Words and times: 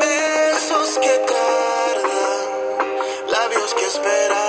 Besos 0.00 0.98
que 0.98 1.14
tardan, 1.32 2.42
labios 3.30 3.74
que 3.74 3.86
esperando, 3.86 4.47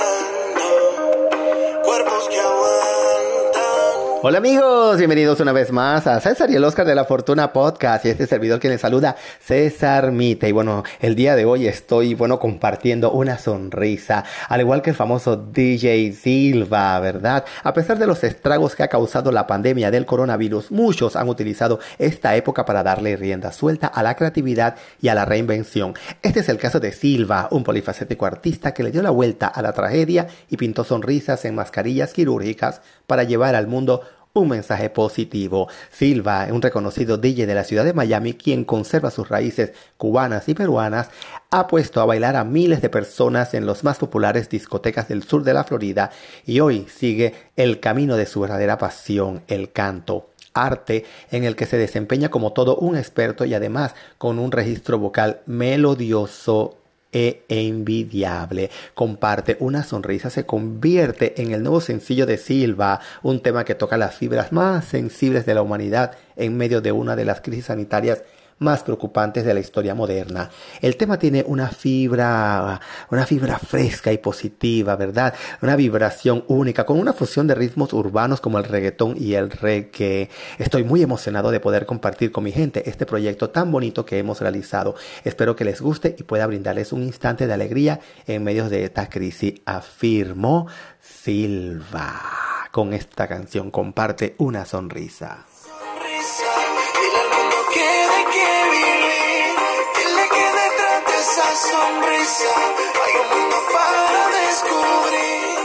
Hola 4.21 4.39
amigos, 4.39 4.97
bienvenidos 4.97 5.39
una 5.39 5.53
vez 5.53 5.71
más 5.71 6.05
a 6.05 6.19
César 6.19 6.51
y 6.51 6.55
el 6.55 6.63
Oscar 6.65 6.85
de 6.85 6.93
la 6.93 7.05
Fortuna 7.05 7.53
Podcast 7.53 8.03
y 8.03 8.09
este 8.09 8.27
servidor 8.27 8.59
que 8.59 8.67
les 8.67 8.81
saluda 8.81 9.15
César 9.39 10.11
Mite 10.11 10.49
y 10.49 10.51
bueno, 10.51 10.83
el 10.99 11.15
día 11.15 11.37
de 11.37 11.45
hoy 11.45 11.67
estoy 11.67 12.15
bueno 12.15 12.37
compartiendo 12.37 13.13
una 13.13 13.37
sonrisa, 13.37 14.25
al 14.49 14.59
igual 14.59 14.81
que 14.81 14.89
el 14.89 14.97
famoso 14.97 15.37
DJ 15.37 16.11
Silva, 16.11 16.99
¿verdad? 16.99 17.45
A 17.63 17.73
pesar 17.73 17.97
de 17.97 18.07
los 18.07 18.21
estragos 18.25 18.75
que 18.75 18.83
ha 18.83 18.89
causado 18.89 19.31
la 19.31 19.47
pandemia 19.47 19.89
del 19.89 20.05
coronavirus, 20.05 20.69
muchos 20.69 21.15
han 21.15 21.29
utilizado 21.29 21.79
esta 21.97 22.35
época 22.35 22.65
para 22.65 22.83
darle 22.83 23.15
rienda 23.15 23.53
suelta 23.53 23.87
a 23.87 24.03
la 24.03 24.15
creatividad 24.15 24.75
y 25.01 25.07
a 25.07 25.15
la 25.15 25.23
reinvención. 25.23 25.93
Este 26.21 26.41
es 26.41 26.49
el 26.49 26.57
caso 26.57 26.81
de 26.81 26.91
Silva, 26.91 27.47
un 27.51 27.63
polifacético 27.63 28.25
artista 28.25 28.73
que 28.73 28.83
le 28.83 28.91
dio 28.91 29.01
la 29.01 29.11
vuelta 29.11 29.47
a 29.47 29.61
la 29.61 29.71
tragedia 29.71 30.27
y 30.49 30.57
pintó 30.57 30.83
sonrisas 30.83 31.45
en 31.45 31.55
mascarillas 31.55 32.11
quirúrgicas 32.11 32.81
para 33.07 33.23
llevar 33.23 33.55
al 33.55 33.67
mundo 33.67 34.03
un 34.39 34.49
mensaje 34.49 34.89
positivo. 34.89 35.67
Silva, 35.91 36.47
un 36.51 36.61
reconocido 36.61 37.17
DJ 37.17 37.45
de 37.45 37.55
la 37.55 37.63
ciudad 37.63 37.85
de 37.85 37.93
Miami, 37.93 38.33
quien 38.33 38.63
conserva 38.63 39.11
sus 39.11 39.29
raíces 39.29 39.73
cubanas 39.97 40.49
y 40.49 40.53
peruanas, 40.53 41.09
ha 41.51 41.67
puesto 41.67 42.01
a 42.01 42.05
bailar 42.05 42.35
a 42.35 42.43
miles 42.43 42.81
de 42.81 42.89
personas 42.89 43.53
en 43.53 43.65
las 43.65 43.83
más 43.83 43.97
populares 43.97 44.49
discotecas 44.49 45.07
del 45.07 45.23
sur 45.23 45.43
de 45.43 45.53
la 45.53 45.63
Florida 45.63 46.11
y 46.45 46.59
hoy 46.59 46.87
sigue 46.93 47.33
el 47.55 47.79
camino 47.79 48.15
de 48.15 48.25
su 48.25 48.41
verdadera 48.41 48.77
pasión, 48.77 49.43
el 49.47 49.71
canto 49.71 50.29
arte 50.53 51.05
en 51.31 51.43
el 51.43 51.55
que 51.55 51.65
se 51.65 51.77
desempeña 51.77 52.29
como 52.29 52.53
todo 52.53 52.75
un 52.77 52.97
experto 52.97 53.45
y 53.45 53.53
además 53.53 53.93
con 54.17 54.39
un 54.39 54.51
registro 54.51 54.97
vocal 54.97 55.41
melodioso 55.45 56.78
e 57.11 57.43
envidiable. 57.49 58.69
Comparte 58.93 59.57
una 59.59 59.83
sonrisa, 59.83 60.29
se 60.29 60.45
convierte 60.45 61.41
en 61.41 61.51
el 61.51 61.63
nuevo 61.63 61.81
sencillo 61.81 62.25
de 62.25 62.37
Silva, 62.37 62.99
un 63.23 63.41
tema 63.41 63.65
que 63.65 63.75
toca 63.75 63.97
las 63.97 64.15
fibras 64.15 64.51
más 64.51 64.85
sensibles 64.85 65.45
de 65.45 65.55
la 65.55 65.61
humanidad 65.61 66.17
en 66.35 66.57
medio 66.57 66.81
de 66.81 66.91
una 66.91 67.15
de 67.15 67.25
las 67.25 67.41
crisis 67.41 67.65
sanitarias 67.65 68.23
más 68.59 68.83
preocupantes 68.83 69.45
de 69.45 69.53
la 69.53 69.59
historia 69.59 69.95
moderna. 69.95 70.49
El 70.81 70.95
tema 70.95 71.17
tiene 71.17 71.43
una 71.47 71.69
fibra, 71.69 72.79
una 73.09 73.25
fibra 73.25 73.57
fresca 73.57 74.11
y 74.11 74.17
positiva, 74.17 74.95
¿verdad? 74.95 75.33
Una 75.61 75.75
vibración 75.75 76.43
única, 76.47 76.85
con 76.85 76.99
una 76.99 77.13
fusión 77.13 77.47
de 77.47 77.55
ritmos 77.55 77.93
urbanos 77.93 78.41
como 78.41 78.59
el 78.59 78.65
reggaetón 78.65 79.15
y 79.17 79.33
el 79.33 79.49
reggae. 79.49 80.29
Estoy 80.57 80.83
muy 80.83 81.01
emocionado 81.01 81.51
de 81.51 81.59
poder 81.59 81.85
compartir 81.85 82.31
con 82.31 82.43
mi 82.43 82.51
gente 82.51 82.89
este 82.89 83.05
proyecto 83.05 83.49
tan 83.49 83.71
bonito 83.71 84.05
que 84.05 84.19
hemos 84.19 84.41
realizado. 84.41 84.95
Espero 85.23 85.55
que 85.55 85.65
les 85.65 85.81
guste 85.81 86.15
y 86.17 86.23
pueda 86.23 86.47
brindarles 86.47 86.93
un 86.93 87.03
instante 87.03 87.47
de 87.47 87.53
alegría 87.53 87.99
en 88.27 88.43
medio 88.43 88.69
de 88.69 88.83
esta 88.83 89.09
crisis. 89.09 89.55
Afirmó 89.65 90.67
Silva. 91.01 92.21
Con 92.71 92.93
esta 92.93 93.27
canción 93.27 93.71
comparte 93.71 94.35
una 94.37 94.65
sonrisa. 94.65 94.89
Sonrisa, 94.89 95.58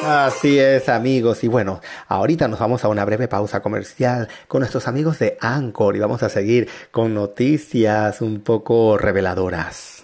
Así 0.06 0.58
es, 0.58 0.88
amigos. 0.88 1.44
Y 1.44 1.48
bueno, 1.48 1.80
ahorita 2.08 2.48
nos 2.48 2.58
vamos 2.58 2.84
a 2.84 2.88
una 2.88 3.05
breve 3.05 3.28
pausa 3.28 3.61
comercial 3.61 4.28
con 4.48 4.61
nuestros 4.61 4.86
amigos 4.86 5.19
de 5.19 5.36
Anchor 5.41 5.96
y 5.96 6.00
vamos 6.00 6.22
a 6.22 6.28
seguir 6.28 6.69
con 6.91 7.14
noticias 7.14 8.20
un 8.20 8.41
poco 8.41 8.98
reveladoras. 8.98 10.03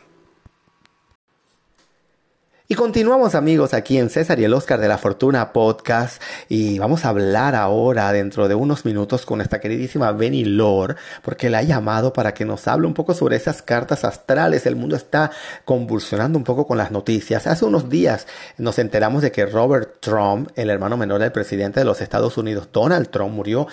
Y 2.73 2.77
continuamos 2.77 3.35
amigos 3.35 3.75
aquí 3.75 3.99
en 3.99 4.11
César 4.11 4.39
y 4.39 4.45
el 4.45 4.55
Oscar 4.55 4.81
de 4.81 4.87
la 4.87 4.97
Fortuna 4.97 5.53
podcast 5.53 6.23
y 6.49 6.79
vamos 6.79 7.05
a 7.05 7.09
hablar 7.09 7.57
ahora 7.57 8.13
dentro 8.13 8.47
de 8.47 8.55
unos 8.55 8.85
minutos 8.85 9.27
con 9.27 9.41
esta 9.41 9.59
queridísima 9.59 10.13
Benny 10.13 10.45
Lore 10.45 10.95
porque 11.23 11.51
la 11.51 11.59
ha 11.59 11.63
llamado 11.65 12.13
para 12.13 12.33
que 12.33 12.45
nos 12.45 12.69
hable 12.69 12.87
un 12.87 12.95
poco 12.95 13.13
sobre 13.13 13.35
esas 13.35 13.61
cartas 13.61 14.05
astrales. 14.05 14.67
El 14.67 14.77
mundo 14.77 14.95
está 14.95 15.33
convulsionando 15.65 16.39
un 16.39 16.45
poco 16.45 16.65
con 16.65 16.79
las 16.79 16.93
noticias. 16.93 17.49
Hace 17.49 17.65
unos 17.65 17.89
días 17.89 18.29
nos 18.57 18.79
enteramos 18.79 19.23
de 19.23 19.33
que 19.33 19.47
Robert 19.47 19.97
Trump, 19.99 20.51
el 20.55 20.71
hermano 20.71 20.97
menor 20.97 21.19
del 21.19 21.33
presidente 21.33 21.81
de 21.81 21.87
los 21.87 22.01
Estados 22.01 22.39
Unidos, 22.39 22.69
Donald 22.73 23.09
Trump, 23.11 23.35
murió 23.35 23.67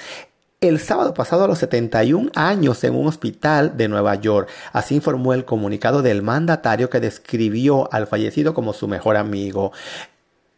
el 0.60 0.80
sábado 0.80 1.14
pasado 1.14 1.44
a 1.44 1.48
los 1.48 1.60
71 1.60 2.32
años 2.34 2.84
en 2.84 2.96
un 2.96 3.06
hospital 3.08 3.78
de 3.78 3.88
Nueva 3.88 4.16
York. 4.16 4.50
Así 4.74 4.96
informó 4.96 5.34
el 5.34 5.46
comunicado 5.46 6.02
del 6.02 6.24
mandatario 6.24 6.90
que 6.90 7.00
describió 7.00 7.94
al 7.94 8.08
fallecido 8.08 8.56
como 8.56 8.74
su 8.74 8.88
mejor 8.88 9.18
amigo. 9.18 9.72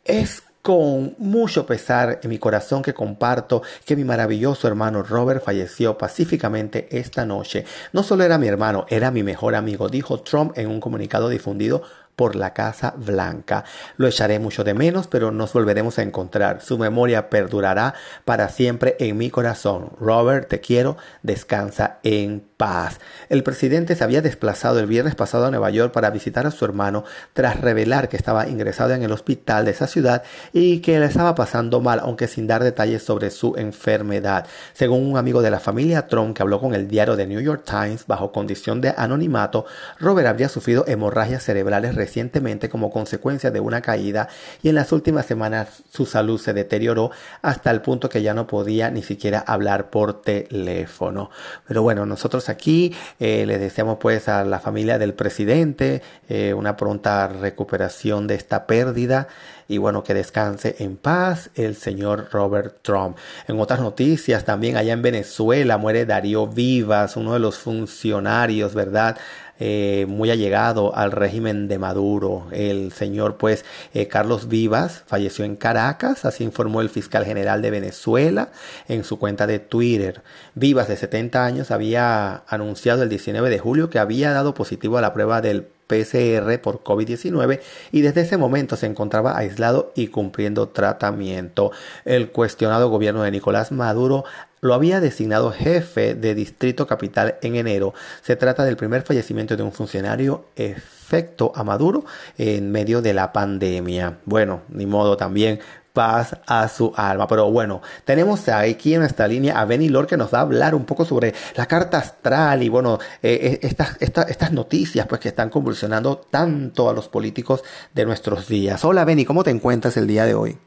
Es 0.06 0.44
con 0.62 1.16
mucho 1.18 1.66
pesar 1.66 2.20
en 2.24 2.30
mi 2.30 2.38
corazón 2.38 2.82
que 2.82 2.94
comparto 2.94 3.62
que 3.86 3.98
mi 3.98 4.06
maravilloso 4.06 4.68
hermano 4.70 5.04
Robert 5.04 5.44
falleció 5.44 5.98
pacíficamente 5.98 6.88
esta 6.98 7.26
noche. 7.26 7.66
No 7.92 8.02
solo 8.04 8.24
era 8.24 8.38
mi 8.38 8.48
hermano, 8.48 8.86
era 8.90 9.12
mi 9.12 9.24
mejor 9.24 9.56
amigo, 9.56 9.90
dijo 9.90 10.22
Trump 10.22 10.58
en 10.58 10.70
un 10.70 10.80
comunicado 10.80 11.28
difundido 11.28 11.84
por 12.19 12.35
la 12.35 12.53
Casa 12.53 12.94
Blanca. 12.97 13.63
Lo 13.96 14.06
echaré 14.06 14.40
mucho 14.40 14.66
de 14.66 14.74
menos, 14.74 15.07
pero 15.07 15.31
nos 15.31 15.53
volveremos 15.53 16.00
a 16.00 16.02
encontrar. 16.02 16.62
Su 16.62 16.78
memoria 16.78 17.30
perdurará 17.30 17.94
para 18.25 18.50
siempre 18.50 18.97
en 19.00 19.16
mi 19.16 19.30
corazón. 19.30 19.91
Robert, 20.02 20.50
te 20.50 20.59
quiero, 20.59 20.97
descansa 21.24 22.00
en 22.03 22.50
paz. 22.57 23.00
El 23.30 23.41
presidente 23.41 23.96
se 23.96 24.03
había 24.03 24.22
desplazado 24.22 24.80
el 24.80 24.85
viernes 24.85 25.16
pasado 25.16 25.46
a 25.46 25.50
Nueva 25.50 25.69
York 25.69 25.94
para 25.94 26.09
visitar 26.09 26.46
a 26.46 26.52
su 26.52 26.66
hermano 26.66 27.06
tras 27.31 27.62
revelar 27.62 28.09
que 28.09 28.18
estaba 28.18 28.50
ingresado 28.50 28.94
en 28.94 29.03
el 29.03 29.13
hospital 29.13 29.63
de 29.63 29.72
esa 29.72 29.88
ciudad 29.88 30.24
y 30.51 30.81
que 30.81 31.00
le 31.00 31.06
estaba 31.06 31.36
pasando 31.36 31.80
mal, 31.80 32.00
aunque 32.00 32.28
sin 32.28 32.47
dar 32.47 32.62
detalles 32.66 33.01
sobre 33.01 33.31
su 33.31 33.56
enfermedad. 33.56 34.46
Según 34.74 35.09
un 35.09 35.18
amigo 35.18 35.41
de 35.41 35.51
la 35.51 35.62
familia 35.62 36.07
Trump 36.07 36.36
que 36.36 36.41
habló 36.41 36.59
con 36.59 36.75
el 36.75 36.90
diario 36.90 37.16
The 37.16 37.28
New 37.28 37.40
York 37.40 37.63
Times 37.63 38.06
bajo 38.07 38.34
condición 38.34 38.81
de 38.81 38.94
anonimato, 38.97 39.66
Robert 39.97 40.28
habría 40.28 40.50
sufrido 40.50 40.84
hemorragias 40.86 41.44
cerebrales 41.44 41.96
recientemente 42.09 42.70
como 42.70 42.90
consecuencia 42.90 43.52
de 43.52 43.59
una 43.59 43.81
caída 43.81 44.30
y 44.64 44.70
en 44.70 44.75
las 44.75 44.92
últimas 44.92 45.28
semanas 45.28 45.84
su 45.92 46.08
salud 46.08 46.42
se 46.42 46.53
deterioró 46.53 47.12
hasta 47.44 47.70
el 47.70 47.81
punto 47.81 48.09
que 48.09 48.24
ya 48.24 48.34
no 48.34 48.47
podía 48.47 48.90
ni 48.90 49.03
siquiera 49.03 49.40
hablar 49.40 49.92
por 49.92 50.24
teléfono. 50.24 51.30
Pero 51.68 51.84
bueno, 51.84 52.08
nosotros 52.08 52.50
aquí 52.50 52.96
eh, 53.19 53.46
le 53.46 53.59
deseamos 53.59 54.00
pues 54.00 54.28
a 54.28 54.44
la 54.44 54.59
familia 54.59 54.98
del 54.98 55.14
presidente 55.14 56.02
eh, 56.28 56.56
una 56.56 56.75
pronta 56.75 57.28
recuperación 57.28 58.25
de 58.25 58.34
esta 58.34 58.66
pérdida 58.66 59.28
y 59.68 59.78
bueno, 59.78 60.03
que 60.03 60.16
descanse 60.16 60.78
en 60.80 60.98
paz 60.98 61.52
el 61.53 61.75
señor 61.75 62.30
Robert 62.31 62.80
Trump. 62.81 63.18
En 63.48 63.59
otras 63.59 63.80
noticias, 63.80 64.44
también 64.44 64.75
allá 64.75 64.94
en 64.94 65.03
Venezuela 65.03 65.78
muere 65.78 66.08
Darío 66.08 66.48
Vivas, 66.48 67.16
uno 67.16 67.34
de 67.34 67.40
los 67.40 67.59
funcionarios, 67.59 68.74
¿verdad? 68.74 69.16
Eh, 69.59 70.06
muy 70.08 70.31
allegado 70.31 70.96
al 70.96 71.12
régimen 71.12 71.68
de 71.68 71.78
Maduro. 71.80 72.47
El 72.52 72.94
señor, 72.94 73.36
pues, 73.36 73.66
eh, 73.94 74.08
Carlos 74.08 74.47
Vivas 74.47 75.03
falleció 75.06 75.44
en 75.44 75.58
Caracas, 75.58 76.24
así 76.24 76.46
informó 76.46 76.80
el 76.81 76.90
fiscal 76.90 77.25
general 77.25 77.62
de 77.62 77.72
Venezuela 77.72 78.52
en 78.88 79.03
su 79.03 79.19
cuenta 79.19 79.48
de 79.48 79.59
Twitter. 79.59 80.22
Vivas, 80.56 80.88
de 80.88 80.96
70 80.96 81.46
años, 81.46 81.72
había 81.72 82.44
anunciado 82.48 83.03
el 83.03 83.09
19 83.09 83.50
de 83.50 83.59
julio 83.59 83.90
que 83.90 84.00
había 84.00 84.31
dado 84.31 84.53
positivo 84.53 84.98
a 84.98 85.02
la 85.02 85.14
prueba 85.14 85.42
del 85.42 85.68
PCR 85.90 86.59
por 86.62 86.84
COVID-19 86.84 87.62
y 87.92 88.02
desde 88.02 88.22
ese 88.22 88.38
momento 88.38 88.75
se 88.75 88.86
encontraba 88.86 89.36
aislado 89.38 89.92
y 89.96 90.08
cumpliendo 90.08 90.69
tratamiento. 90.69 91.72
El 92.06 92.30
cuestionado 92.30 92.90
gobierno 92.90 93.24
de 93.24 93.31
Nicolás 93.31 93.72
Maduro 93.72 94.24
lo 94.62 94.74
había 94.74 95.00
designado 95.00 95.52
jefe 95.52 96.16
de 96.16 96.36
Distrito 96.36 96.88
Capital 96.88 97.36
en 97.42 97.56
enero. 97.56 97.94
Se 98.22 98.36
trata 98.36 98.66
del 98.66 98.78
primer 98.78 99.04
fallecimiento 99.04 99.56
de 99.56 99.63
un 99.63 99.72
funcionario 99.72 100.45
efecto 100.56 101.51
a 101.56 101.63
Maduro 101.63 102.06
en 102.38 102.72
medio 102.72 103.01
de 103.01 103.13
la 103.13 103.31
pandemia. 103.31 104.19
Bueno, 104.25 104.62
ni 104.69 104.86
modo 104.86 105.18
también 105.18 105.60
paz 105.94 106.38
a 106.45 106.68
su 106.68 106.94
alma. 106.95 107.28
Pero 107.28 107.51
bueno, 107.51 107.81
tenemos 108.06 108.48
aquí 108.48 108.94
en 108.94 109.04
esta 109.04 109.28
línea 109.28 109.60
a 109.60 109.66
Benny 109.66 109.89
Lord 109.89 110.07
que 110.07 110.18
nos 110.18 110.34
va 110.34 110.39
a 110.39 110.42
hablar 110.42 110.75
un 110.75 110.86
poco 110.86 111.04
sobre 111.06 111.34
la 111.56 111.66
carta 111.66 111.98
astral 111.98 112.63
y 112.63 112.69
bueno, 112.69 113.00
eh, 113.22 113.60
estas, 113.63 113.98
estas, 114.00 114.30
estas 114.30 114.51
noticias 114.51 115.07
pues 115.07 115.19
que 115.22 115.30
están 115.30 115.50
convulsionando 115.50 116.18
tanto 116.18 116.89
a 116.89 116.94
los 116.94 117.07
políticos 117.07 117.63
de 117.94 118.06
nuestros 118.06 118.48
días. 118.48 118.84
Hola 118.86 119.06
Benny, 119.06 119.25
¿cómo 119.25 119.44
te 119.44 119.51
encuentras 119.51 119.98
el 119.98 120.07
día 120.07 120.25
de 120.25 120.36
hoy? 120.36 120.57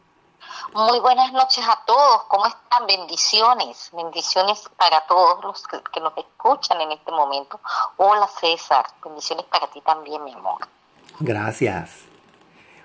Muy 0.75 1.01
buenas 1.01 1.31
noches 1.35 1.63
a 1.69 1.79
todos, 1.85 2.23
¿cómo 2.29 2.47
están? 2.47 2.87
Bendiciones, 2.87 3.91
bendiciones 3.93 4.71
para 4.79 5.03
todos 5.03 5.45
los 5.45 5.67
que, 5.67 5.79
que 5.93 6.01
nos 6.01 6.17
escuchan 6.17 6.81
en 6.81 6.93
este 6.93 7.13
momento. 7.13 7.61
Hola 7.99 8.27
César, 8.27 8.87
bendiciones 9.05 9.45
para 9.47 9.67
ti 9.67 9.83
también, 9.83 10.25
mi 10.25 10.33
amor. 10.33 10.67
Gracias. 11.21 11.91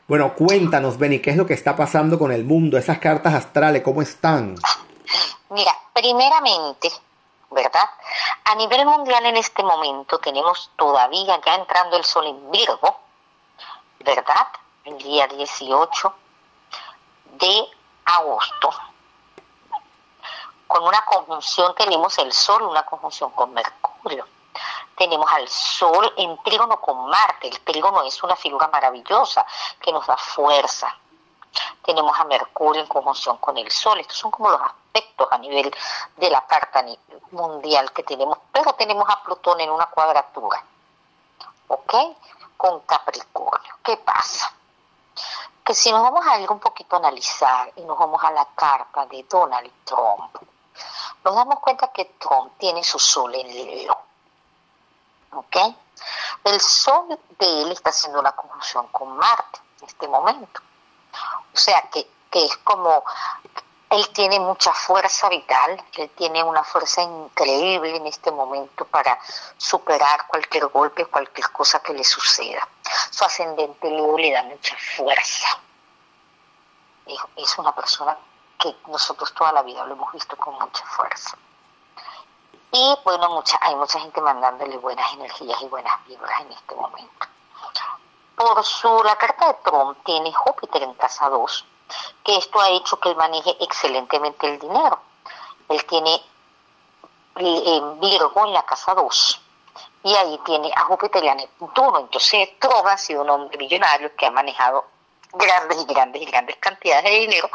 Bueno, 0.05 0.33
cuéntanos, 0.33 0.97
Benny, 0.97 1.21
¿qué 1.21 1.29
es 1.29 1.37
lo 1.37 1.45
que 1.45 1.53
está 1.53 1.77
pasando 1.77 2.19
con 2.19 2.33
el 2.33 2.43
mundo? 2.43 2.77
Esas 2.77 2.99
cartas 2.99 3.33
astrales, 3.33 3.81
¿cómo 3.83 4.01
están? 4.01 4.55
Mira, 5.49 5.71
primeramente, 5.93 6.91
¿verdad? 7.51 7.89
A 8.43 8.55
nivel 8.55 8.85
mundial 8.85 9.25
en 9.27 9.37
este 9.37 9.63
momento 9.63 10.19
tenemos 10.19 10.71
todavía 10.75 11.39
ya 11.45 11.55
entrando 11.55 11.95
el 11.95 12.03
sol 12.03 12.27
en 12.27 12.51
Virgo, 12.51 12.99
¿verdad? 14.03 14.47
El 14.83 14.97
día 14.97 15.25
18 15.27 16.13
de 17.39 17.76
agosto. 18.15 18.69
Con 20.67 20.83
una 20.83 21.01
conjunción 21.05 21.73
tenemos 21.75 22.17
el 22.17 22.31
sol, 22.33 22.63
una 22.63 22.83
conjunción 22.83 23.31
con 23.31 23.53
Mercurio 23.53 24.25
tenemos 24.97 25.31
al 25.31 25.47
Sol 25.47 26.11
en 26.17 26.37
trígono 26.43 26.81
con 26.81 27.07
Marte. 27.07 27.47
El 27.47 27.59
trígono 27.61 28.01
es 28.01 28.21
una 28.23 28.35
figura 28.35 28.67
maravillosa 28.67 29.45
que 29.79 29.91
nos 29.91 30.05
da 30.07 30.17
fuerza. 30.17 30.93
Tenemos 31.83 32.19
a 32.19 32.25
Mercurio 32.25 32.81
en 32.81 32.87
conjunción 32.87 33.37
con 33.37 33.57
el 33.57 33.71
Sol. 33.71 33.99
Estos 33.99 34.17
son 34.17 34.31
como 34.31 34.49
los 34.49 34.61
aspectos 34.61 35.27
a 35.31 35.37
nivel 35.37 35.73
de 36.15 36.29
la 36.29 36.45
carta 36.47 36.83
mundial 37.31 37.91
que 37.93 38.03
tenemos. 38.03 38.39
Pero 38.51 38.73
tenemos 38.73 39.07
a 39.07 39.21
Plutón 39.23 39.61
en 39.61 39.69
una 39.69 39.85
cuadratura. 39.85 40.63
¿Ok? 41.67 41.93
Con 42.57 42.79
Capricornio. 42.81 43.75
¿Qué 43.83 43.97
pasa? 43.97 44.51
Que 45.67 45.73
si 45.73 45.91
nos 45.91 46.01
vamos 46.01 46.25
a 46.25 46.39
ir 46.39 46.49
un 46.49 46.61
poquito 46.61 46.95
a 46.95 46.99
analizar 46.99 47.73
y 47.75 47.81
nos 47.81 47.99
vamos 47.99 48.23
a 48.23 48.31
la 48.31 48.45
carta 48.55 49.05
de 49.07 49.25
Donald 49.29 49.69
Trump, 49.83 50.37
nos 51.25 51.35
damos 51.35 51.59
cuenta 51.59 51.91
que 51.91 52.05
Trump 52.17 52.53
tiene 52.57 52.81
su 52.85 52.97
sol 52.97 53.35
en 53.35 53.47
Leo. 53.53 53.97
¿Ok? 55.33 55.57
El 56.45 56.61
Sol 56.61 57.19
de 57.37 57.61
él 57.63 57.71
está 57.73 57.89
haciendo 57.89 58.21
una 58.21 58.31
conjunción 58.31 58.87
con 58.93 59.17
Marte 59.17 59.59
en 59.81 59.87
este 59.87 60.07
momento. 60.07 60.61
O 61.53 61.57
sea 61.57 61.81
que, 61.91 62.09
que 62.31 62.45
es 62.45 62.55
como 62.59 63.03
él 63.89 64.09
tiene 64.09 64.39
mucha 64.39 64.73
fuerza 64.73 65.29
vital, 65.29 65.81
él 65.93 66.09
tiene 66.11 66.43
una 66.43 66.63
fuerza 66.63 67.01
increíble 67.01 67.95
en 67.95 68.07
este 68.07 68.31
momento 68.31 68.85
para 68.85 69.17
superar 69.55 70.27
cualquier 70.27 70.67
golpe, 70.67 71.05
cualquier 71.05 71.49
cosa 71.51 71.79
que 71.79 71.93
le 71.93 72.03
suceda. 72.03 72.67
Su 73.11 73.23
ascendente 73.23 73.89
Leo 73.89 74.17
le 74.17 74.31
da 74.33 74.43
mucha 74.43 74.75
fuerza. 74.95 75.47
Es 77.37 77.57
una 77.57 77.73
persona 77.73 78.17
que 78.59 78.75
nosotros 78.87 79.33
toda 79.33 79.53
la 79.53 79.61
vida 79.61 79.85
lo 79.85 79.93
hemos 79.93 80.11
visto 80.11 80.35
con 80.35 80.53
mucha 80.55 80.85
fuerza. 80.85 81.37
Y 82.71 82.97
bueno, 83.05 83.29
mucha, 83.29 83.57
hay 83.61 83.75
mucha 83.75 83.99
gente 84.01 84.19
mandándole 84.19 84.77
buenas 84.77 85.13
energías 85.13 85.61
y 85.61 85.67
buenas 85.67 86.05
vibras 86.05 86.41
en 86.41 86.51
este 86.51 86.75
momento. 86.75 87.27
Por 88.35 88.63
su, 88.65 89.03
la 89.03 89.15
carta 89.15 89.47
de 89.47 89.53
Trump 89.63 89.97
tiene 90.03 90.33
Júpiter 90.33 90.83
en 90.83 90.93
casa 90.95 91.29
2, 91.29 91.65
que 92.23 92.35
esto 92.35 92.59
ha 92.59 92.69
hecho 92.69 92.99
que 92.99 93.09
él 93.09 93.15
maneje 93.15 93.55
excelentemente 93.59 94.47
el 94.47 94.59
dinero. 94.59 94.99
Él 95.69 95.83
tiene 95.85 96.21
en 97.39 97.99
Virgo 97.99 98.45
en 98.45 98.53
la 98.53 98.63
casa 98.63 98.93
2 98.93 99.41
y 100.03 100.15
ahí 100.15 100.39
tiene 100.45 100.71
a 100.75 100.85
Júpiter 100.85 101.23
y 101.23 101.27
a 101.27 101.35
Neptuno. 101.35 101.99
Entonces 101.99 102.57
Trump 102.59 102.87
ha 102.87 102.97
sido 102.97 103.21
un 103.21 103.29
hombre 103.29 103.57
millonario 103.57 104.15
que 104.15 104.25
ha 104.25 104.31
manejado 104.31 104.85
grandes 105.33 105.81
y 105.81 105.85
grandes 105.85 106.21
y 106.21 106.25
grandes 106.25 106.55
cantidades 106.57 107.03
de 107.03 107.19
dinero 107.19 107.49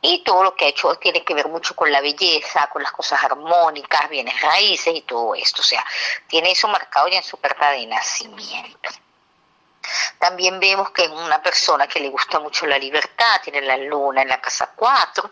y 0.00 0.22
todo 0.22 0.44
lo 0.44 0.54
que 0.54 0.66
ha 0.66 0.68
hecho 0.68 0.94
tiene 0.96 1.24
que 1.24 1.34
ver 1.34 1.48
mucho 1.48 1.74
con 1.74 1.90
la 1.90 2.00
belleza, 2.00 2.68
con 2.68 2.82
las 2.82 2.92
cosas 2.92 3.22
armónicas, 3.24 4.08
bienes 4.08 4.40
raíces 4.40 4.94
y 4.94 5.02
todo 5.02 5.34
esto. 5.34 5.60
O 5.60 5.64
sea, 5.64 5.84
tiene 6.28 6.52
eso 6.52 6.68
marcado 6.68 7.08
ya 7.08 7.18
en 7.18 7.24
su 7.24 7.36
carta 7.38 7.70
de 7.70 7.86
nacimiento. 7.86 8.90
También 10.18 10.58
vemos 10.60 10.90
que 10.90 11.04
es 11.04 11.10
una 11.10 11.40
persona 11.42 11.86
que 11.86 12.00
le 12.00 12.08
gusta 12.08 12.40
mucho 12.40 12.66
la 12.66 12.78
libertad, 12.78 13.40
tiene 13.42 13.62
la 13.62 13.76
luna 13.76 14.22
en 14.22 14.28
la 14.28 14.40
casa 14.40 14.70
4, 14.74 15.30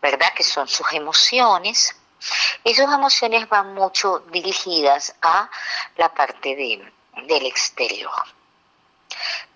¿verdad? 0.00 0.32
Que 0.34 0.42
son 0.42 0.68
sus 0.68 0.92
emociones. 0.92 1.94
Y 2.64 2.74
sus 2.74 2.84
emociones 2.92 3.48
van 3.48 3.74
mucho 3.74 4.20
dirigidas 4.30 5.14
a 5.22 5.48
la 5.96 6.12
parte 6.12 6.56
de, 6.56 6.92
del 7.26 7.46
exterior 7.46 8.12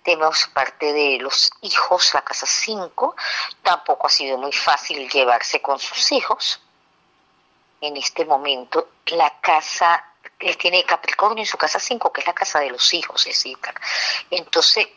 tenemos 0.03 0.47
parte 0.53 0.93
de 0.93 1.19
los 1.19 1.51
hijos, 1.61 2.13
la 2.13 2.23
casa 2.23 2.45
5, 2.45 3.15
tampoco 3.61 4.07
ha 4.07 4.09
sido 4.09 4.37
muy 4.37 4.51
fácil 4.51 5.09
llevarse 5.09 5.61
con 5.61 5.79
sus 5.79 6.11
hijos. 6.11 6.59
En 7.79 7.97
este 7.97 8.25
momento, 8.25 8.89
la 9.07 9.39
casa, 9.39 10.03
él 10.41 10.57
tiene 10.57 10.83
Capricornio 10.83 11.43
en 11.43 11.47
su 11.47 11.57
casa 11.57 11.79
5, 11.79 12.11
que 12.11 12.21
es 12.21 12.27
la 12.27 12.33
casa 12.33 12.59
de 12.59 12.69
los 12.69 12.93
hijos, 12.93 13.25
es 13.27 13.35
decir, 13.35 13.57
entonces, 14.29 14.87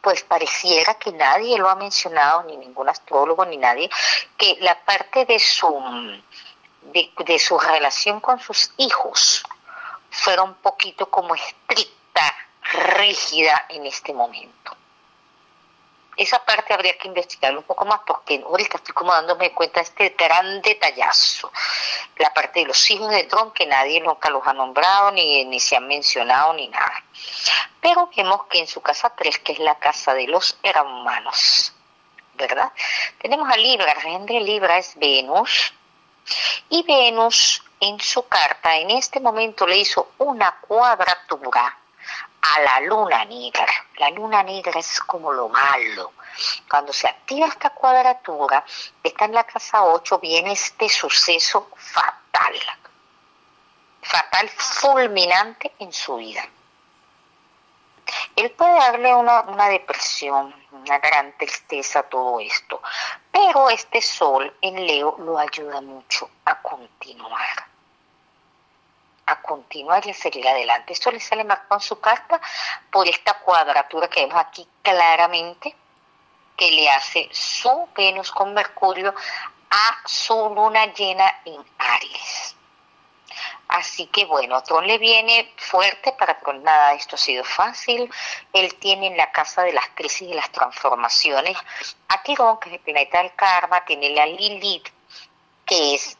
pues 0.00 0.22
pareciera 0.22 0.94
que 0.94 1.12
nadie 1.12 1.58
lo 1.58 1.68
ha 1.68 1.74
mencionado, 1.74 2.42
ni 2.44 2.56
ningún 2.56 2.88
astrólogo, 2.88 3.44
ni 3.44 3.56
nadie, 3.56 3.90
que 4.36 4.56
la 4.60 4.78
parte 4.84 5.24
de 5.24 5.38
su, 5.38 5.74
de 6.82 7.38
su 7.38 7.58
relación 7.58 8.20
con 8.20 8.38
sus 8.40 8.70
hijos 8.76 9.42
fuera 10.10 10.42
un 10.42 10.54
poquito 10.54 11.10
como 11.10 11.34
estricta 11.34 12.34
rígida 12.96 13.66
en 13.68 13.86
este 13.86 14.12
momento. 14.12 14.63
Esa 16.16 16.44
parte 16.44 16.72
habría 16.72 16.96
que 16.96 17.08
investigarlo 17.08 17.60
un 17.60 17.66
poco 17.66 17.84
más 17.84 18.00
porque 18.06 18.42
ahorita 18.44 18.76
estoy 18.76 18.94
como 18.94 19.12
dándome 19.12 19.52
cuenta 19.52 19.80
de 19.80 19.84
este 19.84 20.08
gran 20.10 20.62
detallazo. 20.62 21.50
La 22.18 22.32
parte 22.32 22.60
de 22.60 22.66
los 22.66 22.90
hijos 22.90 23.10
de 23.10 23.24
Trump 23.24 23.52
que 23.52 23.66
nadie 23.66 24.00
nunca 24.00 24.30
los 24.30 24.46
ha 24.46 24.52
nombrado 24.52 25.10
ni, 25.10 25.44
ni 25.44 25.58
se 25.58 25.76
han 25.76 25.86
mencionado 25.86 26.52
ni 26.52 26.68
nada. 26.68 27.02
Pero 27.80 28.08
vemos 28.16 28.44
que 28.44 28.60
en 28.60 28.66
su 28.66 28.80
casa 28.80 29.10
3, 29.10 29.38
que 29.40 29.52
es 29.52 29.58
la 29.58 29.74
casa 29.76 30.14
de 30.14 30.26
los 30.26 30.56
hermanos, 30.62 31.72
¿verdad? 32.34 32.72
Tenemos 33.18 33.50
a 33.50 33.56
Libra, 33.56 33.94
el 34.28 34.44
Libra 34.44 34.78
es 34.78 34.94
Venus. 34.96 35.74
Y 36.70 36.82
Venus 36.84 37.62
en 37.80 38.00
su 38.00 38.26
carta 38.26 38.76
en 38.76 38.90
este 38.90 39.20
momento 39.20 39.66
le 39.66 39.76
hizo 39.76 40.12
una 40.18 40.58
cuadratura 40.60 41.78
a 42.40 42.60
la 42.60 42.80
luna 42.80 43.24
negra. 43.24 43.72
La 43.98 44.10
luna 44.10 44.42
negra 44.42 44.78
es 44.78 45.00
como 45.00 45.32
lo 45.32 45.48
malo. 45.48 46.12
Cuando 46.68 46.92
se 46.92 47.08
activa 47.08 47.46
esta 47.46 47.70
cuadratura, 47.70 48.64
está 49.02 49.24
en 49.26 49.34
la 49.34 49.44
casa 49.44 49.84
8, 49.84 50.18
viene 50.18 50.52
este 50.52 50.88
suceso 50.88 51.70
fatal. 51.76 52.54
Fatal, 54.02 54.48
fulminante 54.48 55.72
en 55.78 55.92
su 55.92 56.16
vida. 56.16 56.46
Él 58.36 58.50
puede 58.50 58.74
darle 58.74 59.14
una, 59.14 59.42
una 59.42 59.68
depresión, 59.68 60.54
una 60.72 60.98
gran 60.98 61.36
tristeza 61.38 62.00
a 62.00 62.02
todo 62.02 62.38
esto, 62.40 62.82
pero 63.30 63.70
este 63.70 64.02
sol 64.02 64.54
en 64.60 64.86
Leo 64.86 65.16
lo 65.18 65.38
ayuda 65.38 65.80
mucho 65.80 66.28
a 66.44 66.60
continuar 66.60 67.73
a 69.26 69.40
continuar 69.42 70.06
y 70.06 70.10
a 70.10 70.14
seguir 70.14 70.46
adelante. 70.46 70.92
Esto 70.92 71.10
le 71.10 71.20
sale 71.20 71.44
marcado 71.44 71.76
en 71.76 71.80
su 71.80 72.00
carta 72.00 72.40
por 72.90 73.08
esta 73.08 73.34
cuadratura 73.34 74.08
que 74.08 74.20
vemos 74.20 74.40
aquí 74.40 74.66
claramente, 74.82 75.74
que 76.56 76.70
le 76.70 76.88
hace 76.90 77.28
su 77.32 77.88
Venus 77.96 78.30
con 78.30 78.54
Mercurio 78.54 79.14
a 79.70 79.96
su 80.04 80.34
luna 80.54 80.92
llena 80.92 81.40
en 81.44 81.64
Aries. 81.78 82.56
Así 83.68 84.06
que 84.06 84.24
bueno, 84.26 84.62
Tron 84.62 84.86
le 84.86 84.98
viene 84.98 85.52
fuerte 85.56 86.12
para 86.12 86.38
que 86.38 86.52
nada 86.54 86.92
esto 86.92 87.16
ha 87.16 87.18
sido 87.18 87.42
fácil. 87.42 88.08
Él 88.52 88.74
tiene 88.76 89.08
en 89.08 89.16
la 89.16 89.32
casa 89.32 89.62
de 89.62 89.72
las 89.72 89.88
crisis 89.94 90.28
y 90.28 90.34
las 90.34 90.50
transformaciones 90.52 91.56
a 92.08 92.22
Quirón, 92.22 92.60
que 92.60 92.68
es 92.68 92.74
el 92.74 92.80
planeta 92.80 93.18
del 93.18 93.34
karma, 93.34 93.84
tiene 93.84 94.10
la 94.10 94.26
Lilith, 94.26 94.88
que 95.66 95.94
es 95.94 96.16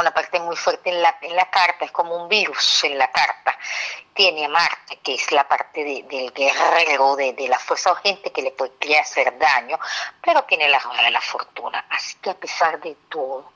una 0.00 0.12
parte 0.12 0.40
muy 0.40 0.56
fuerte 0.56 0.90
en 0.90 1.02
la, 1.02 1.16
en 1.20 1.34
la 1.36 1.50
carta, 1.50 1.84
es 1.84 1.92
como 1.92 2.16
un 2.16 2.28
virus 2.28 2.84
en 2.84 2.98
la 2.98 3.10
carta. 3.10 3.56
Tiene 4.14 4.46
a 4.46 4.48
Marte, 4.48 4.98
que 5.02 5.14
es 5.14 5.32
la 5.32 5.46
parte 5.46 5.84
del 5.84 6.32
guerrero, 6.32 7.16
de, 7.16 7.32
de, 7.32 7.48
la 7.48 7.58
fuerza 7.58 7.92
urgente 7.92 8.32
que 8.32 8.42
le 8.42 8.50
podría 8.50 9.00
hacer 9.00 9.38
daño, 9.38 9.78
pero 10.22 10.44
tiene 10.44 10.68
la 10.68 10.78
rueda 10.78 11.02
de 11.02 11.10
la 11.10 11.20
fortuna. 11.20 11.86
Así 11.90 12.16
que 12.18 12.30
a 12.30 12.34
pesar 12.34 12.80
de 12.80 12.96
todo, 13.08 13.52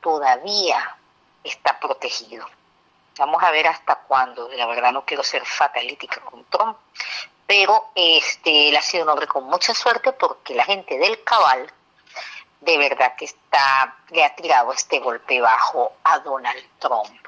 todavía 0.00 0.96
está 1.42 1.78
protegido. 1.78 2.48
Vamos 3.18 3.42
a 3.42 3.50
ver 3.50 3.68
hasta 3.68 3.96
cuándo. 3.96 4.48
La 4.48 4.66
verdad 4.66 4.92
no 4.92 5.04
quiero 5.04 5.22
ser 5.22 5.44
fatalítica 5.44 6.20
con 6.22 6.44
Trump, 6.46 6.76
pero 7.46 7.90
este, 7.94 8.68
él 8.68 8.76
ha 8.76 8.82
sido 8.82 9.04
un 9.04 9.10
hombre 9.10 9.26
con 9.26 9.44
mucha 9.44 9.74
suerte 9.74 10.12
porque 10.12 10.54
la 10.54 10.64
gente 10.64 10.98
del 10.98 11.22
cabal 11.22 11.70
de 12.64 12.78
verdad 12.78 13.12
que 13.16 13.26
está, 13.26 13.96
le 14.10 14.24
ha 14.24 14.34
tirado 14.34 14.72
este 14.72 14.98
golpe 15.00 15.40
bajo 15.40 15.92
a 16.04 16.18
Donald 16.20 16.62
Trump. 16.78 17.24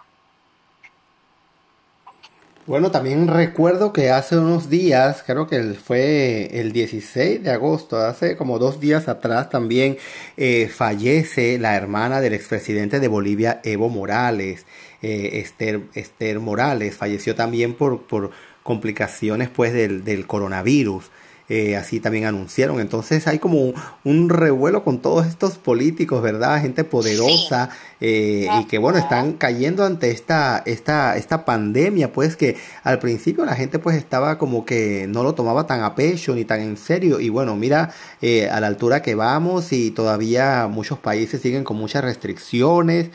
Bueno, 2.67 2.91
también 2.91 3.29
recuerdo 3.29 3.93
que 3.93 4.11
hace 4.11 4.37
unos 4.37 4.69
días, 4.69 5.23
creo 5.25 5.47
que 5.47 5.63
fue 5.75 6.59
el 6.59 6.73
16 6.73 7.45
de 7.45 7.53
agosto, 7.53 7.97
hace 7.97 8.37
como 8.37 8.59
dos 8.59 8.81
días 8.81 9.07
atrás 9.07 9.51
también 9.51 9.99
eh, 10.37 10.69
fallece 10.69 11.61
la 11.61 11.77
hermana 11.77 12.21
del 12.21 12.35
expresidente 12.35 12.99
de 12.99 13.07
Bolivia, 13.07 13.61
Evo 13.63 13.89
Morales, 13.89 14.67
eh, 15.01 15.31
Esther, 15.35 15.83
Esther 15.95 16.41
Morales, 16.41 16.97
falleció 16.97 17.37
también 17.37 17.75
por, 17.75 18.03
por 18.03 18.33
complicaciones 18.65 19.49
pues 19.49 19.73
del, 19.73 20.03
del 20.03 20.27
coronavirus. 20.27 21.09
Eh, 21.49 21.77
así 21.77 22.01
también 22.01 22.25
anunciaron. 22.25 22.81
Entonces 22.81 23.27
hay 23.27 23.39
como 23.39 23.73
un, 24.05 24.29
revuelo 24.29 24.83
con 24.83 25.01
todos 25.01 25.27
estos 25.27 25.59
políticos, 25.59 26.23
¿verdad? 26.23 26.61
Gente 26.61 26.83
poderosa 26.83 27.71
eh, 28.01 28.49
y 28.61 28.65
que 28.65 28.79
bueno, 28.79 28.99
están 28.99 29.35
cayendo 29.35 29.85
ante 29.85 30.11
esta, 30.11 30.63
esta, 30.67 31.17
esta 31.17 31.45
pandemia, 31.45 32.13
pues 32.13 32.37
que 32.37 32.57
al 32.83 32.99
principio 32.99 33.45
la 33.45 33.55
gente 33.55 33.79
pues 33.79 33.97
estaba 33.97 34.39
como 34.39 34.65
que 34.65 35.07
no 35.09 35.23
lo 35.23 35.35
tomaba 35.35 35.67
tan 35.67 35.83
a 35.83 35.95
pecho 35.95 36.35
ni 36.35 36.45
tan 36.45 36.61
en 36.61 36.77
serio 36.77 37.21
y 37.21 37.29
bueno, 37.29 37.55
mira 37.57 37.93
eh, 38.21 38.49
a 38.51 38.61
la 38.61 38.67
altura 38.67 39.03
que 39.03 39.15
vamos 39.15 39.73
y 39.73 39.93
todavía 39.93 40.67
muchos 40.69 40.99
países 40.99 41.41
siguen 41.41 41.65
con 41.65 41.77
muchas 41.77 42.03
restricciones. 42.03 43.11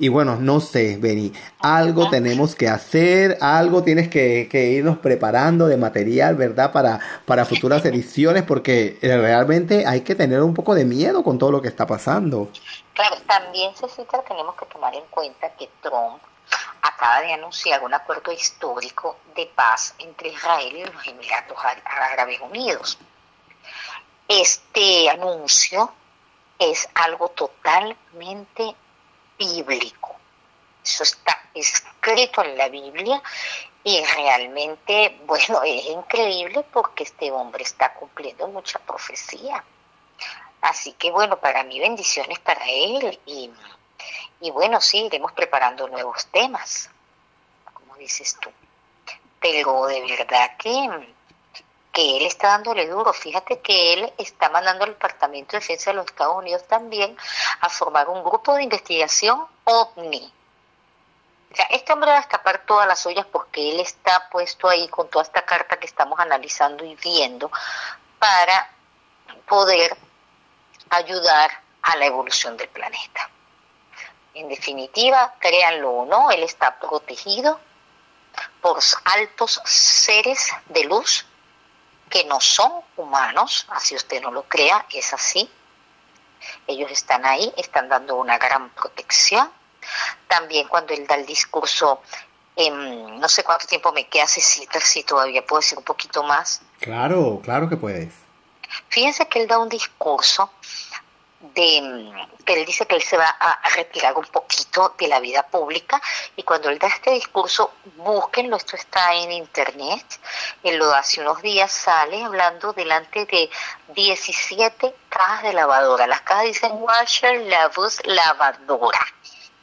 Y 0.00 0.08
bueno, 0.08 0.36
no 0.36 0.60
sé, 0.60 0.96
Benny, 0.96 1.30
algo 1.58 2.08
tenemos 2.08 2.56
que 2.56 2.68
hacer, 2.68 3.36
algo 3.42 3.82
tienes 3.82 4.08
que, 4.08 4.48
irnos 4.50 4.96
preparando 4.96 5.66
de 5.66 5.76
material, 5.76 6.36
¿verdad? 6.36 6.72
Para, 6.72 6.98
para 7.26 7.44
futuras 7.44 7.84
ediciones, 7.84 8.42
porque 8.44 8.98
realmente 9.02 9.86
hay 9.86 10.00
que 10.00 10.14
tener 10.14 10.42
un 10.42 10.54
poco 10.54 10.74
de 10.74 10.86
miedo 10.86 11.22
con 11.22 11.36
todo 11.36 11.52
lo 11.52 11.60
que 11.60 11.68
está 11.68 11.86
pasando. 11.86 12.48
Claro, 12.94 13.16
también, 13.26 13.74
Cecilia, 13.74 14.24
tenemos 14.26 14.54
que 14.54 14.64
tomar 14.72 14.94
en 14.94 15.04
cuenta 15.10 15.50
que 15.50 15.68
Trump 15.82 16.22
acaba 16.80 17.20
de 17.20 17.34
anunciar 17.34 17.84
un 17.84 17.92
acuerdo 17.92 18.32
histórico 18.32 19.18
de 19.36 19.50
paz 19.54 19.94
entre 19.98 20.30
Israel 20.30 20.76
y 20.76 20.84
los 20.84 21.06
Emiratos 21.06 21.58
Árabes 21.84 22.40
Unidos. 22.40 22.98
Este 24.26 25.10
anuncio 25.10 25.92
es 26.58 26.88
algo 26.94 27.28
totalmente 27.28 28.74
bíblico. 29.40 30.16
Eso 30.84 31.02
está 31.02 31.48
escrito 31.54 32.44
en 32.44 32.56
la 32.56 32.68
Biblia 32.68 33.22
y 33.82 34.02
realmente, 34.04 35.18
bueno, 35.26 35.62
es 35.64 35.86
increíble 35.86 36.64
porque 36.72 37.04
este 37.04 37.30
hombre 37.30 37.62
está 37.62 37.94
cumpliendo 37.94 38.46
mucha 38.48 38.78
profecía. 38.80 39.64
Así 40.60 40.92
que 40.92 41.10
bueno, 41.10 41.38
para 41.38 41.64
mí 41.64 41.80
bendiciones 41.80 42.38
para 42.40 42.62
él 42.66 43.18
y, 43.24 43.50
bueno, 44.50 44.80
sí, 44.80 45.06
iremos 45.06 45.32
preparando 45.32 45.88
nuevos 45.88 46.26
temas, 46.26 46.90
como 47.72 47.96
dices 47.96 48.36
tú. 48.40 48.50
Pero 49.40 49.86
de 49.86 50.02
verdad 50.02 50.56
que 50.58 51.16
que 51.92 52.16
él 52.16 52.26
está 52.26 52.48
dándole 52.48 52.86
duro. 52.86 53.12
Fíjate 53.12 53.60
que 53.60 53.94
él 53.94 54.12
está 54.18 54.48
mandando 54.48 54.84
al 54.84 54.90
Departamento 54.90 55.52
de 55.52 55.60
Defensa 55.60 55.90
de 55.90 55.96
los 55.96 56.06
Estados 56.06 56.36
Unidos 56.36 56.66
también 56.66 57.16
a 57.60 57.68
formar 57.68 58.08
un 58.08 58.22
grupo 58.22 58.54
de 58.54 58.64
investigación 58.64 59.44
OVNI. 59.64 60.32
O 61.52 61.56
sea, 61.56 61.66
este 61.66 61.92
hombre 61.92 62.10
va 62.10 62.18
a 62.18 62.20
escapar 62.20 62.64
todas 62.64 62.86
las 62.86 63.04
ollas 63.06 63.26
porque 63.26 63.72
él 63.72 63.80
está 63.80 64.28
puesto 64.30 64.68
ahí 64.68 64.88
con 64.88 65.08
toda 65.08 65.24
esta 65.24 65.44
carta 65.44 65.78
que 65.78 65.86
estamos 65.86 66.18
analizando 66.20 66.84
y 66.84 66.94
viendo 66.94 67.50
para 68.18 68.70
poder 69.48 69.96
ayudar 70.90 71.50
a 71.82 71.96
la 71.96 72.06
evolución 72.06 72.56
del 72.56 72.68
planeta. 72.68 73.30
En 74.34 74.48
definitiva, 74.48 75.34
créanlo 75.40 75.90
o 75.90 76.06
no, 76.06 76.30
él 76.30 76.44
está 76.44 76.78
protegido 76.78 77.58
por 78.60 78.78
altos 79.04 79.60
seres 79.64 80.52
de 80.66 80.84
luz 80.84 81.26
que 82.10 82.24
no 82.24 82.40
son 82.40 82.72
humanos, 82.96 83.66
así 83.70 83.94
usted 83.94 84.20
no 84.20 84.30
lo 84.30 84.42
crea, 84.42 84.84
es 84.92 85.14
así. 85.14 85.48
Ellos 86.66 86.90
están 86.90 87.24
ahí, 87.24 87.52
están 87.56 87.88
dando 87.88 88.16
una 88.16 88.36
gran 88.36 88.70
protección. 88.70 89.50
También 90.26 90.68
cuando 90.68 90.92
él 90.92 91.06
da 91.06 91.14
el 91.14 91.24
discurso, 91.24 92.02
no 92.56 93.28
sé 93.28 93.44
cuánto 93.44 93.66
tiempo 93.66 93.92
me 93.92 94.08
queda, 94.08 94.26
Cecita, 94.26 94.80
si 94.80 95.04
todavía 95.04 95.46
puedo 95.46 95.60
decir 95.60 95.78
un 95.78 95.84
poquito 95.84 96.22
más. 96.24 96.60
Claro, 96.80 97.40
claro 97.42 97.68
que 97.68 97.76
puedes. 97.76 98.12
Fíjense 98.88 99.26
que 99.28 99.42
él 99.42 99.48
da 99.48 99.58
un 99.58 99.68
discurso 99.68 100.50
de 101.40 102.12
que 102.44 102.52
él 102.54 102.66
dice 102.66 102.86
que 102.86 102.96
él 102.96 103.02
se 103.02 103.16
va 103.16 103.28
a, 103.28 103.68
retirar 103.70 104.16
un 104.16 104.26
poquito 104.26 104.94
de 104.98 105.08
la 105.08 105.20
vida 105.20 105.42
pública 105.42 106.00
y 106.36 106.42
cuando 106.42 106.68
él 106.68 106.78
da 106.78 106.88
este 106.88 107.12
discurso, 107.12 107.72
búsquenlo, 107.96 108.56
esto 108.56 108.76
está 108.76 109.14
en 109.14 109.32
internet, 109.32 110.04
él 110.62 110.76
lo 110.76 110.92
hace 110.92 111.20
unos 111.22 111.40
días, 111.40 111.72
sale 111.72 112.22
hablando 112.22 112.72
delante 112.74 113.24
de 113.24 113.48
17 113.94 114.94
cajas 115.08 115.42
de 115.44 115.52
lavadora, 115.54 116.06
las 116.06 116.20
cajas 116.20 116.44
dicen 116.44 116.72
washer, 116.74 117.40
lavus, 117.40 118.00
lavadora, 118.04 119.06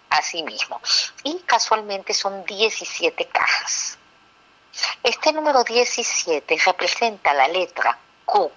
así 0.09 0.41
mismo, 0.41 0.81
y 1.23 1.39
casualmente 1.45 2.13
son 2.13 2.43
17 2.45 3.27
cajas. 3.27 3.99
Este 5.03 5.31
número 5.31 5.63
17 5.63 6.57
representa 6.65 7.33
la 7.33 7.47
letra 7.47 7.97
Q 8.25 8.51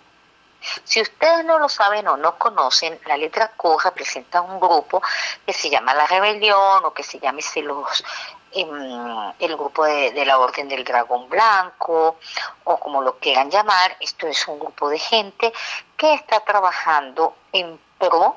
si 0.85 1.01
ustedes 1.01 1.45
no 1.45 1.59
lo 1.59 1.69
saben 1.69 2.07
o 2.09 2.17
no 2.17 2.39
conocen, 2.39 2.99
la 3.07 3.17
letra 3.17 3.53
Q 3.57 3.79
representa 3.79 4.41
un 4.41 4.61
grupo 4.61 5.03
que 5.47 5.53
se 5.53 5.71
llama 5.71 5.95
la 5.95 6.07
rebelión 6.07 6.85
o 6.85 6.93
que 6.93 7.03
se 7.03 7.19
llama 7.19 7.41
los, 7.63 8.05
em, 8.53 9.33
el 9.39 9.57
grupo 9.57 9.85
de, 9.85 10.25
la 10.25 10.39
Orden 10.39 10.69
del 10.69 10.85
Dragón 10.85 11.29
Blanco 11.29 12.19
o 12.65 12.77
como 12.79 13.03
lo 13.03 13.19
quieran 13.19 13.51
llamar. 13.51 13.97
Esto 14.01 14.27
es 14.27 14.47
un 14.49 14.59
grupo 14.59 14.89
de 14.89 14.99
gente 14.99 15.53
que 15.97 16.15
está 16.15 16.41
trabajando 16.41 17.37
en 17.53 17.81
pro 17.99 18.37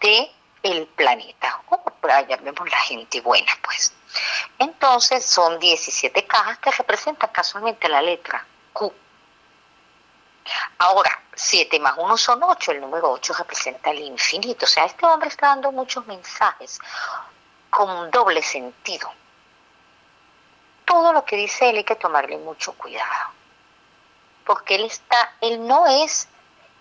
de 0.00 0.30
el 0.62 0.86
planeta. 0.86 1.62
O 1.70 1.82
llamemos 2.28 2.70
la 2.70 2.78
gente 2.78 3.20
buena, 3.20 3.52
pues. 3.62 3.92
Entonces 4.58 5.24
son 5.26 5.58
17 5.58 6.26
cajas 6.26 6.58
que 6.58 6.70
representan 6.70 7.30
casualmente 7.32 7.88
la 7.88 8.00
letra 8.00 8.46
Q. 8.72 8.92
Ahora, 10.78 11.10
7 11.34 11.78
más 11.80 11.94
1 11.96 12.16
son 12.16 12.42
8, 12.42 12.72
el 12.72 12.80
número 12.80 13.10
8 13.10 13.34
representa 13.34 13.90
el 13.90 14.00
infinito. 14.00 14.64
O 14.64 14.68
sea, 14.68 14.84
este 14.84 15.06
hombre 15.06 15.28
está 15.28 15.48
dando 15.48 15.72
muchos 15.72 16.06
mensajes 16.06 16.80
con 17.70 18.10
doble 18.10 18.42
sentido. 18.42 19.10
Todo 20.84 21.12
lo 21.12 21.24
que 21.24 21.36
dice 21.36 21.68
él 21.70 21.76
hay 21.76 21.84
que 21.84 21.96
tomarle 21.96 22.38
mucho 22.38 22.72
cuidado. 22.74 23.32
Porque 24.44 24.76
él 24.76 24.84
está, 24.84 25.34
él 25.40 25.66
no 25.66 25.86
es 25.86 26.28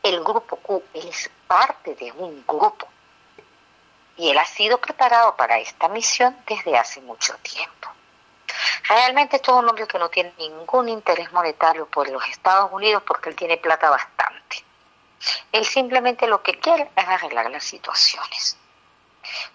el 0.04 0.24
grupo 0.24 0.58
Q, 0.58 0.84
él 0.94 1.08
es 1.08 1.30
parte 1.48 1.96
de 1.96 2.12
un 2.12 2.46
grupo. 2.48 2.88
Y 4.18 4.30
él 4.30 4.38
ha 4.38 4.46
sido 4.46 4.80
preparado 4.80 5.36
para 5.36 5.58
esta 5.58 5.90
misión 5.90 6.38
desde 6.48 6.78
hace 6.78 7.02
mucho 7.02 7.36
tiempo. 7.42 7.90
Realmente 8.88 9.38
es 9.38 9.48
un 9.50 9.68
hombre 9.68 9.88
que 9.88 10.00
no 10.00 10.10
tiene 10.10 10.34
ningún 10.38 10.90
interés 10.90 11.32
monetario 11.32 11.88
por 11.88 12.10
los 12.10 12.24
Estados 12.28 12.72
Unidos 12.72 13.04
porque 13.06 13.30
él 13.30 13.36
tiene 13.36 13.58
plata 13.58 13.90
bastante. 13.90 14.64
Él 15.52 15.66
simplemente 15.66 16.28
lo 16.28 16.44
que 16.44 16.60
quiere 16.60 16.90
es 16.96 17.08
arreglar 17.08 17.50
las 17.50 17.64
situaciones. 17.64 18.58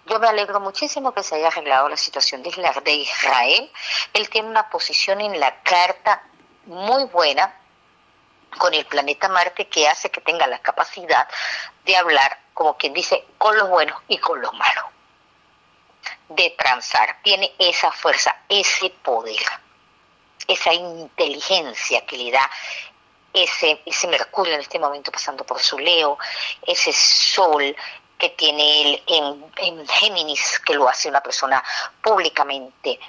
Yo 0.05 0.19
me 0.19 0.27
alegro 0.27 0.59
muchísimo 0.59 1.13
que 1.13 1.23
se 1.23 1.35
haya 1.35 1.47
arreglado 1.47 1.87
la 1.87 1.97
situación 1.97 2.43
de 2.43 2.49
Israel. 2.93 3.71
Él 4.13 4.29
tiene 4.29 4.49
una 4.49 4.69
posición 4.69 5.21
en 5.21 5.39
la 5.39 5.61
carta 5.61 6.23
muy 6.65 7.05
buena 7.05 7.55
con 8.57 8.73
el 8.73 8.85
planeta 8.85 9.29
Marte 9.29 9.67
que 9.67 9.87
hace 9.87 10.11
que 10.11 10.19
tenga 10.19 10.45
la 10.47 10.59
capacidad 10.59 11.27
de 11.85 11.95
hablar, 11.95 12.37
como 12.53 12.75
quien 12.75 12.93
dice, 12.93 13.25
con 13.37 13.57
los 13.57 13.69
buenos 13.69 13.97
y 14.09 14.17
con 14.17 14.41
los 14.41 14.53
malos 14.53 14.90
de 16.35 16.51
transar, 16.57 17.17
tiene 17.23 17.53
esa 17.59 17.91
fuerza, 17.91 18.35
ese 18.47 18.89
poder, 18.89 19.43
esa 20.47 20.73
inteligencia 20.73 22.05
que 22.05 22.17
le 22.17 22.31
da 22.31 22.49
ese, 23.33 23.81
ese 23.85 24.07
Mercurio 24.07 24.53
en 24.53 24.61
este 24.61 24.79
momento 24.79 25.11
pasando 25.11 25.45
por 25.45 25.59
su 25.61 25.79
Leo, 25.79 26.17
ese 26.65 26.91
Sol 26.93 27.75
que 28.17 28.29
tiene 28.29 28.81
él 28.81 29.03
en, 29.07 29.45
en 29.57 29.87
Géminis, 29.87 30.59
que 30.59 30.73
lo 30.73 30.87
hace 30.87 31.09
una 31.09 31.21
persona 31.21 31.63
públicamente 32.01 32.99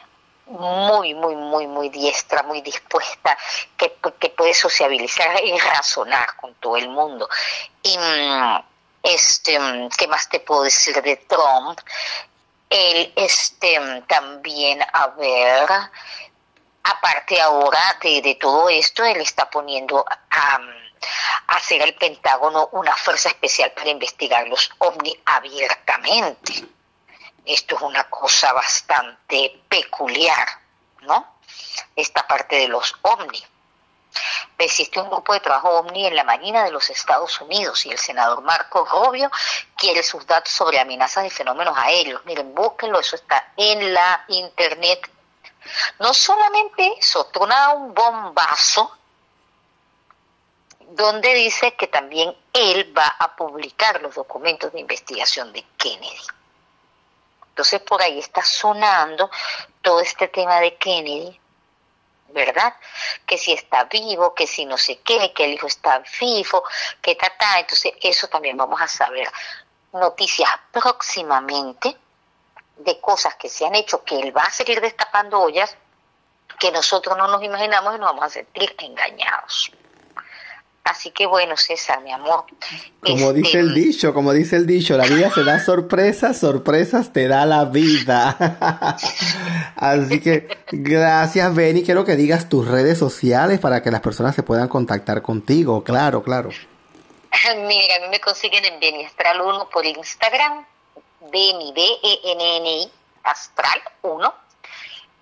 muy, 0.47 1.14
muy, 1.14 1.37
muy, 1.37 1.67
muy 1.67 1.88
diestra, 1.88 2.43
muy 2.43 2.61
dispuesta, 2.62 3.37
que, 3.76 3.97
que 4.19 4.29
puede 4.31 4.55
sociabilizar 4.55 5.43
y 5.45 5.59
razonar 5.59 6.37
con 6.37 6.55
todo 6.55 6.76
el 6.76 6.88
mundo. 6.88 7.29
Y, 7.83 7.97
mm, 7.97 8.64
este, 9.02 9.59
¿qué 9.99 10.07
más 10.07 10.29
te 10.29 10.41
puedo 10.41 10.62
decir 10.62 11.00
de 11.02 11.17
Trump? 11.17 11.81
Él 12.73 13.12
este, 13.17 13.79
también, 14.09 14.81
a 14.93 15.09
ver, 15.09 15.69
aparte 16.83 17.41
ahora 17.41 17.99
de, 18.02 18.37
todo 18.41 18.69
esto, 18.71 19.05
él 19.05 19.21
está 19.21 19.49
poniendo 19.50 20.05
a, 20.09 20.59
hacer 21.49 21.83
el 21.83 21.95
Pentágono 21.95 22.71
una 22.73 22.97
fuerza 22.97 23.29
especial 23.29 23.73
para 23.73 23.91
investigar 23.91 24.49
los 24.49 24.71
ovni 24.79 25.14
abiertamente. 25.26 26.64
Esto 27.45 27.76
es 27.76 27.83
una 27.83 28.05
cosa 28.05 28.52
bastante 28.52 29.61
peculiar, 29.69 30.49
¿no? 31.02 31.35
Esta 31.95 32.26
parte 32.26 32.57
de 32.57 32.69
los 32.69 32.95
ovni 33.02 33.45
existe 34.59 35.00
un 35.00 35.11
grupo 35.11 35.33
de 35.33 35.40
trabajo 35.40 35.71
OVNI 35.71 36.07
en 36.07 36.16
la 36.16 36.25
Marina 36.25 36.64
de 36.64 36.71
los 36.71 36.88
Estados 36.90 37.40
Unidos 37.40 37.85
y 37.87 37.90
el 37.90 37.99
senador 37.99 38.42
Marco 38.42 38.85
Rubio 38.85 39.31
quiere 39.76 40.02
sus 40.02 40.26
datos 40.26 40.52
sobre 40.52 40.78
amenazas 40.78 41.25
de 41.25 41.31
fenómenos 41.31 41.76
aéreos. 41.76 42.25
Miren, 42.25 42.54
búsquenlo, 42.54 43.00
eso 43.00 43.16
está 43.16 43.52
en 43.57 43.92
la 43.92 44.25
internet. 44.28 45.11
No 45.99 46.12
solamente 46.14 46.95
eso, 46.99 47.26
tronaba 47.26 47.75
un 47.75 47.95
bombazo 47.95 48.97
donde 50.81 51.35
dice 51.35 51.75
que 51.75 51.87
también 51.87 52.37
él 52.52 52.97
va 52.97 53.16
a 53.19 53.35
publicar 53.35 54.00
los 54.02 54.14
documentos 54.14 54.73
de 54.73 54.81
investigación 54.81 55.52
de 55.52 55.64
Kennedy. 55.76 56.21
Entonces 57.49 57.81
por 57.81 58.00
ahí 58.02 58.19
está 58.19 58.42
sonando 58.42 59.31
todo 59.81 60.00
este 60.00 60.28
tema 60.28 60.61
de 60.61 60.76
Kennedy, 60.76 61.38
¿verdad? 62.32 62.74
Que 63.26 63.38
si 63.38 63.52
está 63.52 63.84
vivo, 63.84 64.34
que 64.34 64.46
si 64.46 64.64
no 64.64 64.76
sé 64.76 65.00
qué, 65.00 65.32
que 65.32 65.44
el 65.44 65.54
hijo 65.54 65.66
está 65.66 66.02
vivo, 66.20 66.64
que 67.00 67.14
ta, 67.14 67.32
ta. 67.38 67.60
Entonces 67.60 67.92
eso 68.00 68.28
también 68.28 68.56
vamos 68.56 68.80
a 68.80 68.88
saber. 68.88 69.30
Noticias 69.92 70.50
próximamente 70.70 71.96
de 72.76 73.00
cosas 73.00 73.36
que 73.36 73.48
se 73.48 73.66
han 73.66 73.74
hecho, 73.74 74.02
que 74.04 74.18
él 74.18 74.36
va 74.36 74.42
a 74.42 74.50
seguir 74.50 74.80
destapando 74.80 75.40
ollas, 75.40 75.76
que 76.58 76.70
nosotros 76.70 77.16
no 77.16 77.28
nos 77.28 77.42
imaginamos 77.42 77.94
y 77.94 77.98
nos 77.98 78.08
vamos 78.08 78.24
a 78.24 78.30
sentir 78.30 78.74
engañados. 78.78 79.70
Así 80.84 81.12
que 81.12 81.26
bueno, 81.26 81.56
César, 81.56 82.02
mi 82.02 82.10
amor. 82.10 82.44
Como 83.00 83.28
este, 83.28 83.32
dice 83.34 83.58
el 83.60 83.72
dicho, 83.72 84.12
como 84.12 84.32
dice 84.32 84.56
el 84.56 84.66
dicho, 84.66 84.96
la 84.96 85.06
vida 85.06 85.30
se 85.32 85.44
da 85.44 85.60
sorpresas, 85.64 86.38
sorpresas 86.40 87.12
te 87.12 87.28
da 87.28 87.46
la 87.46 87.66
vida. 87.66 88.36
Así 89.76 90.20
que 90.20 90.58
gracias, 90.72 91.54
Benny. 91.54 91.84
Quiero 91.84 92.04
que 92.04 92.16
digas 92.16 92.48
tus 92.48 92.66
redes 92.66 92.98
sociales 92.98 93.60
para 93.60 93.80
que 93.80 93.92
las 93.92 94.00
personas 94.00 94.34
se 94.34 94.42
puedan 94.42 94.68
contactar 94.68 95.22
contigo. 95.22 95.84
Claro, 95.84 96.24
claro. 96.24 96.50
Mira, 97.56 97.96
a 97.96 98.00
mí 98.00 98.08
me 98.10 98.20
consiguen 98.20 98.64
en 98.64 98.80
Beni 98.80 99.04
Astral 99.04 99.40
1 99.40 99.68
por 99.70 99.86
Instagram, 99.86 100.66
Beni, 101.30 101.72
B-E-N-N-I, 101.72 102.90
Astral 103.22 103.80
1. 104.02 104.34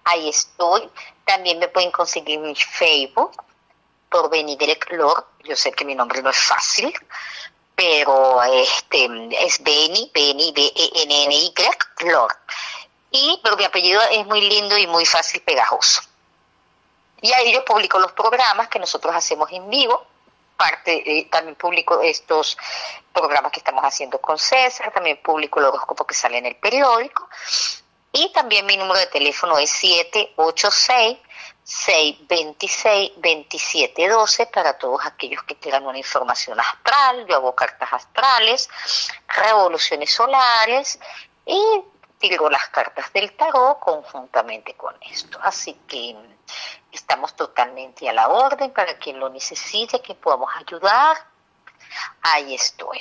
Ahí 0.05 0.31
estoy. 0.31 0.89
También 1.27 1.59
me 1.59 1.69
pueden 1.69 1.91
conseguir 1.91 2.39
en 2.39 2.47
mi 2.47 2.55
Facebook 2.57 3.33
por 4.11 4.29
Beni 4.29 4.57
Derek 4.57 4.91
Lord. 4.93 5.25
Yo 5.45 5.57
sé 5.57 5.73
que 5.73 5.85
mi 5.85 5.95
nombre 5.95 6.23
no 6.23 6.31
es 6.31 6.37
fácil, 6.37 6.93
pero 7.75 8.43
este 8.43 9.09
es 9.39 9.63
Beni, 9.63 10.11
Beni, 10.13 10.53
B-E-N-N-Y, 10.53 11.55
Lord. 12.11 12.37
Y, 13.13 13.41
pero 13.43 13.57
mi 13.57 13.65
apellido 13.65 14.01
es 14.11 14.27
muy 14.27 14.41
lindo 14.43 14.77
y 14.77 14.87
muy 14.87 15.07
fácil, 15.07 15.41
pegajoso. 15.43 16.03
Y 17.23 17.33
ahí 17.33 17.53
yo 17.53 17.65
publico 17.65 17.99
los 17.99 18.13
programas 18.13 18.69
que 18.69 18.79
nosotros 18.79 19.15
hacemos 19.15 19.51
en 19.53 19.69
vivo. 19.69 20.07
Parte, 20.57 21.19
eh, 21.19 21.29
también 21.31 21.57
publico 21.57 22.01
estos 22.03 22.57
programas 23.13 23.51
que 23.51 23.61
estamos 23.61 23.83
haciendo 23.83 24.21
con 24.21 24.39
César, 24.39 24.93
también 24.93 25.21
publico 25.23 25.59
el 25.59 25.67
horóscopo 25.67 26.07
que 26.07 26.15
sale 26.15 26.39
en 26.39 26.47
el 26.47 26.57
periódico. 26.57 27.29
Y 28.13 28.33
también 28.33 28.67
mi 28.67 28.77
número 28.77 28.99
de 28.99 29.07
teléfono 29.07 29.59
es 29.59 29.71
786 29.71 31.19
626 31.71 33.13
2712 33.15 34.47
para 34.47 34.77
todos 34.77 35.07
aquellos 35.07 35.45
que 35.45 35.55
quieran 35.55 35.87
una 35.87 35.99
información 35.99 36.59
astral. 36.59 37.25
Yo 37.29 37.37
hago 37.37 37.55
cartas 37.55 37.93
astrales, 37.93 38.69
revoluciones 39.29 40.13
solares 40.13 40.99
y 41.47 41.63
tiro 42.19 42.51
las 42.51 42.67
cartas 42.71 43.13
del 43.13 43.37
tarot 43.37 43.79
conjuntamente 43.79 44.75
con 44.75 44.97
esto. 45.09 45.39
Así 45.43 45.75
que 45.87 46.17
estamos 46.91 47.37
totalmente 47.37 48.09
a 48.09 48.15
la 48.15 48.29
orden 48.29 48.73
para 48.73 48.99
quien 48.99 49.21
lo 49.21 49.29
necesite, 49.29 50.03
que 50.03 50.17
podamos 50.17 50.51
ayudar. 50.57 51.25
Ahí 52.23 52.53
estoy. 52.53 52.99